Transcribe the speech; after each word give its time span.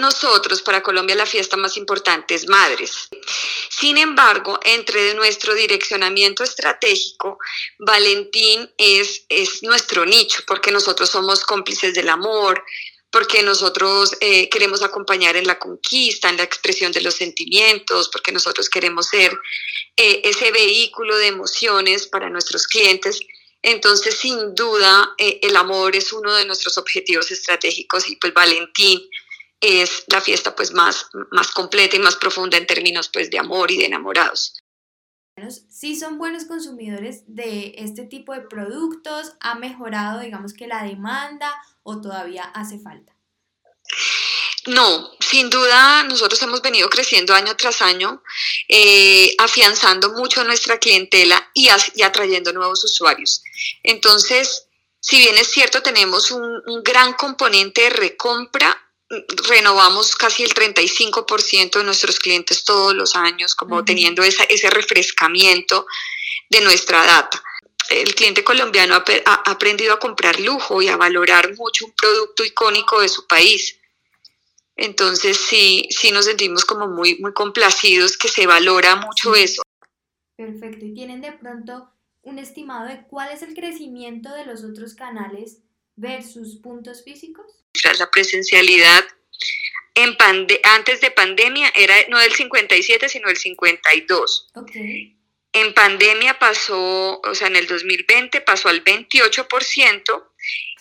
nosotros, 0.00 0.62
para 0.62 0.82
Colombia, 0.82 1.14
la 1.14 1.26
fiesta 1.26 1.56
más 1.56 1.76
importante 1.76 2.34
es 2.34 2.48
Madres. 2.48 3.08
Sin 3.68 3.98
embargo, 3.98 4.58
entre 4.64 5.14
nuestro 5.14 5.54
direccionamiento 5.54 6.42
estratégico, 6.42 7.38
Valentín 7.78 8.70
es, 8.76 9.24
es 9.28 9.62
nuestro 9.62 10.04
nicho, 10.04 10.42
porque 10.46 10.72
nosotros 10.72 11.10
somos 11.10 11.44
cómplices 11.44 11.94
del 11.94 12.08
amor, 12.08 12.64
porque 13.10 13.42
nosotros 13.42 14.16
eh, 14.20 14.48
queremos 14.48 14.82
acompañar 14.82 15.36
en 15.36 15.46
la 15.46 15.58
conquista, 15.58 16.28
en 16.28 16.36
la 16.36 16.44
expresión 16.44 16.92
de 16.92 17.00
los 17.00 17.14
sentimientos, 17.14 18.08
porque 18.08 18.32
nosotros 18.32 18.68
queremos 18.68 19.08
ser 19.08 19.36
eh, 19.96 20.22
ese 20.24 20.52
vehículo 20.52 21.16
de 21.16 21.26
emociones 21.26 22.06
para 22.06 22.30
nuestros 22.30 22.66
clientes. 22.66 23.20
Entonces, 23.62 24.16
sin 24.16 24.54
duda, 24.54 25.14
eh, 25.18 25.40
el 25.42 25.56
amor 25.56 25.96
es 25.96 26.12
uno 26.12 26.34
de 26.34 26.46
nuestros 26.46 26.78
objetivos 26.78 27.30
estratégicos 27.30 28.08
y 28.08 28.16
pues 28.16 28.32
Valentín 28.32 29.02
es 29.60 30.04
la 30.08 30.20
fiesta 30.20 30.54
pues 30.54 30.72
más, 30.72 31.06
más 31.30 31.50
completa 31.50 31.96
y 31.96 32.00
más 32.00 32.16
profunda 32.16 32.56
en 32.56 32.66
términos 32.66 33.08
pues 33.12 33.30
de 33.30 33.38
amor 33.38 33.70
y 33.70 33.78
de 33.78 33.86
enamorados. 33.86 34.54
Sí 35.70 35.96
son 35.98 36.18
buenos 36.18 36.44
consumidores 36.44 37.22
de 37.26 37.74
este 37.78 38.04
tipo 38.04 38.34
de 38.34 38.42
productos, 38.42 39.32
ha 39.40 39.54
mejorado 39.54 40.20
digamos 40.20 40.52
que 40.52 40.66
la 40.66 40.82
demanda 40.84 41.50
o 41.82 42.00
todavía 42.00 42.44
hace 42.44 42.78
falta. 42.78 43.14
No, 44.66 45.10
sin 45.20 45.48
duda 45.48 46.02
nosotros 46.04 46.40
hemos 46.42 46.60
venido 46.60 46.88
creciendo 46.90 47.34
año 47.34 47.56
tras 47.56 47.80
año, 47.80 48.22
eh, 48.68 49.34
afianzando 49.38 50.12
mucho 50.12 50.44
nuestra 50.44 50.78
clientela 50.78 51.50
y, 51.54 51.68
atrayendo 51.68 52.52
nuevos 52.52 52.84
usuarios. 52.84 53.42
Entonces, 53.82 54.66
si 55.00 55.16
bien 55.16 55.38
es 55.38 55.50
cierto, 55.50 55.82
tenemos 55.82 56.30
un, 56.30 56.62
un 56.66 56.82
gran 56.82 57.14
componente 57.14 57.82
de 57.82 57.90
recompra, 57.90 58.79
renovamos 59.48 60.14
casi 60.14 60.44
el 60.44 60.54
35% 60.54 61.78
de 61.78 61.84
nuestros 61.84 62.18
clientes 62.18 62.64
todos 62.64 62.94
los 62.94 63.16
años, 63.16 63.54
como 63.54 63.84
teniendo 63.84 64.22
ese 64.22 64.70
refrescamiento 64.70 65.86
de 66.48 66.60
nuestra 66.60 67.04
data. 67.04 67.42
El 67.88 68.14
cliente 68.14 68.44
colombiano 68.44 68.94
ha, 68.94 69.04
ha, 69.26 69.50
aprendido 69.50 69.92
a 69.92 69.98
comprar 69.98 70.38
lujo 70.38 70.80
y 70.80 70.88
a 70.88 70.96
valorar 70.96 71.56
mucho 71.56 71.86
un 71.86 71.92
producto 71.92 72.44
icónico 72.44 73.00
de 73.00 73.08
su 73.08 73.26
país. 73.26 73.80
Entonces 74.76 75.36
sí, 75.36 75.88
sí 75.90 76.12
nos 76.12 76.26
sentimos 76.26 76.64
como 76.64 76.86
muy, 76.86 77.18
muy 77.18 77.32
complacidos 77.32 78.16
que 78.16 78.28
se 78.28 78.46
valora 78.46 78.96
mucho 78.96 79.34
eso. 79.34 79.62
Perfecto. 80.36 80.86
¿Y 80.86 80.94
tienen 80.94 81.20
de 81.20 81.32
pronto 81.32 81.90
un 82.22 82.38
estimado 82.38 82.86
de 82.86 83.02
cuál 83.08 83.30
es 83.32 83.42
el 83.42 83.54
crecimiento 83.54 84.32
de 84.32 84.46
los 84.46 84.62
otros 84.62 84.94
canales 84.94 85.58
versus 86.00 86.56
puntos 86.56 87.04
físicos? 87.04 87.46
La 87.98 88.10
presencialidad 88.10 89.04
en 89.94 90.16
antes 90.64 91.00
de 91.00 91.10
pandemia 91.10 91.72
era 91.74 91.94
no 92.08 92.18
del 92.18 92.32
57, 92.32 93.08
sino 93.08 93.28
del 93.28 93.36
52. 93.36 94.50
Okay. 94.54 95.16
En 95.52 95.74
pandemia 95.74 96.38
pasó, 96.38 97.20
o 97.20 97.34
sea, 97.34 97.48
en 97.48 97.56
el 97.56 97.66
2020 97.66 98.40
pasó 98.42 98.68
al 98.68 98.84
28% 98.84 100.24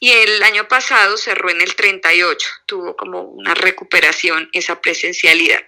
y 0.00 0.10
el 0.10 0.42
año 0.42 0.68
pasado 0.68 1.16
cerró 1.16 1.50
en 1.50 1.60
el 1.60 1.74
38%. 1.74 2.36
Tuvo 2.66 2.96
como 2.96 3.22
una 3.22 3.54
recuperación 3.54 4.50
esa 4.52 4.80
presencialidad. 4.80 5.62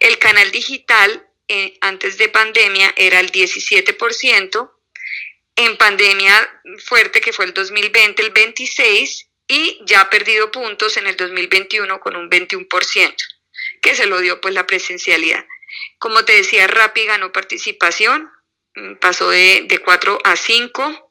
El 0.00 0.18
canal 0.18 0.50
digital 0.50 1.26
eh, 1.48 1.78
antes 1.80 2.18
de 2.18 2.28
pandemia 2.28 2.92
era 2.96 3.20
el 3.20 3.30
17%. 3.30 4.72
En 5.56 5.76
pandemia 5.76 6.62
fuerte, 6.84 7.20
que 7.20 7.32
fue 7.32 7.46
el 7.46 7.54
2020, 7.54 8.22
el 8.22 8.32
26%, 8.32 9.26
y 9.48 9.78
ya 9.84 10.02
ha 10.02 10.10
perdido 10.10 10.50
puntos 10.50 10.96
en 10.96 11.06
el 11.06 11.16
2021 11.16 12.00
con 12.00 12.16
un 12.16 12.28
21%, 12.28 13.14
que 13.80 13.94
se 13.94 14.06
lo 14.06 14.20
dio 14.20 14.40
pues 14.40 14.54
la 14.54 14.66
presencialidad. 14.66 15.46
Como 15.98 16.24
te 16.24 16.34
decía, 16.34 16.66
Rappi 16.66 17.06
ganó 17.06 17.32
participación, 17.32 18.30
mm, 18.74 18.94
pasó 18.96 19.30
de, 19.30 19.64
de 19.68 19.78
4 19.78 20.18
a 20.24 20.36
5, 20.36 21.06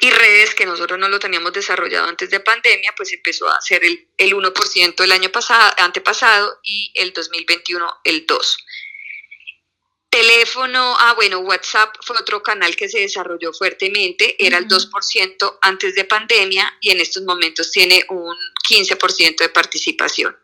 y 0.00 0.10
redes 0.10 0.54
que 0.54 0.66
nosotros 0.66 0.98
no 0.98 1.08
lo 1.08 1.18
teníamos 1.18 1.52
desarrollado 1.52 2.08
antes 2.08 2.30
de 2.30 2.40
pandemia, 2.40 2.94
pues 2.96 3.12
empezó 3.12 3.48
a 3.48 3.60
ser 3.60 3.84
el, 3.84 4.08
el 4.16 4.34
1% 4.34 5.04
el 5.04 5.12
año 5.12 5.30
pasado, 5.30 5.72
antepasado 5.78 6.58
y 6.62 6.92
el 6.94 7.12
2021 7.12 8.00
el 8.04 8.26
2%. 8.26 8.56
Teléfono, 10.50 10.96
ah 10.98 11.12
bueno, 11.14 11.38
WhatsApp 11.40 11.94
fue 12.02 12.16
otro 12.18 12.42
canal 12.42 12.74
que 12.74 12.88
se 12.88 12.98
desarrolló 12.98 13.52
fuertemente, 13.52 14.34
era 14.44 14.58
el 14.58 14.66
2% 14.66 15.58
antes 15.60 15.94
de 15.94 16.04
pandemia 16.04 16.76
y 16.80 16.90
en 16.90 17.00
estos 17.00 17.22
momentos 17.22 17.70
tiene 17.70 18.04
un 18.08 18.34
15% 18.68 19.36
de 19.38 19.48
participación. 19.48 20.36